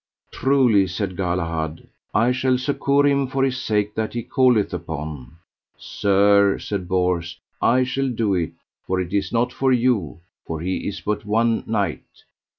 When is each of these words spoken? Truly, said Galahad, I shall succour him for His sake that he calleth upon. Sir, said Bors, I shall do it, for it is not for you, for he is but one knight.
Truly, 0.31 0.87
said 0.87 1.15
Galahad, 1.15 1.87
I 2.11 2.31
shall 2.31 2.57
succour 2.57 3.05
him 3.05 3.27
for 3.27 3.43
His 3.43 3.59
sake 3.61 3.93
that 3.93 4.15
he 4.15 4.23
calleth 4.23 4.73
upon. 4.73 5.33
Sir, 5.77 6.57
said 6.57 6.87
Bors, 6.87 7.37
I 7.61 7.83
shall 7.83 8.09
do 8.09 8.33
it, 8.33 8.53
for 8.87 8.99
it 8.99 9.13
is 9.13 9.31
not 9.31 9.53
for 9.53 9.71
you, 9.71 10.21
for 10.47 10.59
he 10.59 10.87
is 10.87 11.01
but 11.01 11.23
one 11.23 11.63
knight. 11.67 12.23